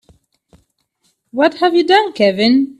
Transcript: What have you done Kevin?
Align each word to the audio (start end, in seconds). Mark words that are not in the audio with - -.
What 1.29 1.57
have 1.59 1.75
you 1.75 1.85
done 1.85 2.13
Kevin? 2.13 2.69